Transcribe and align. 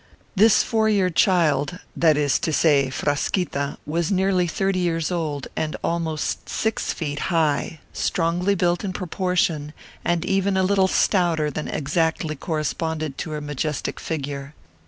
This 0.35 0.63
four 0.63 0.89
year 0.89 1.05
old 1.05 1.15
child, 1.15 1.77
that 1.95 2.17
is 2.17 2.39
to 2.39 2.51
say, 2.51 2.89
Frasquita, 2.89 3.77
was 3.85 4.11
nearly 4.11 4.47
thirty 4.47 4.79
years 4.79 5.11
old, 5.11 5.47
and 5.55 5.75
almost 5.83 6.49
six 6.49 6.91
feet 6.91 7.19
high, 7.29 7.81
strongly 7.93 8.55
built 8.55 8.83
in 8.83 8.93
proportion, 8.93 9.73
and 10.03 10.25
even 10.25 10.57
a 10.57 10.63
little 10.63 10.87
stouter 10.87 11.51
than 11.51 11.67
exactly 11.67 12.35
corresponded 12.35 13.19
to 13.19 13.29
her 13.29 13.41
majestic 13.41 13.99
figure. 13.99 14.55